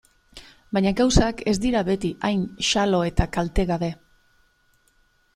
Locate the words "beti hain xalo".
1.89-3.01